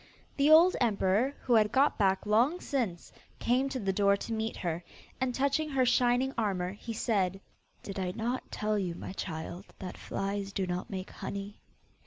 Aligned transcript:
The 0.35 0.49
old 0.49 0.75
emperor, 0.81 1.35
who 1.41 1.53
had 1.53 1.71
got 1.71 1.99
back 1.99 2.25
long 2.25 2.59
since, 2.59 3.11
came 3.37 3.69
to 3.69 3.79
the 3.79 3.93
door 3.93 4.17
to 4.17 4.33
meet 4.33 4.57
her, 4.57 4.83
and 5.19 5.31
touching 5.35 5.69
her 5.69 5.85
shining 5.85 6.33
armour, 6.39 6.71
he 6.71 6.91
said, 6.91 7.39
'Did 7.83 7.99
I 7.99 8.09
not 8.15 8.49
tell 8.51 8.79
you, 8.79 8.95
my 8.95 9.13
child, 9.13 9.65
that 9.77 9.97
flies 9.99 10.53
do 10.53 10.65
not 10.65 10.89
make 10.89 11.11
honey? 11.11 11.59